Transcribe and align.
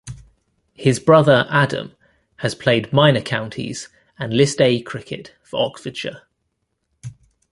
His 0.73 0.99
brother, 0.99 1.45
Adam, 1.51 1.91
has 2.37 2.55
played 2.55 2.91
Minor 2.91 3.21
counties 3.21 3.87
and 4.17 4.33
List 4.33 4.59
A 4.59 4.81
cricket 4.81 5.35
for 5.43 5.63
Oxfordshire. 5.63 6.23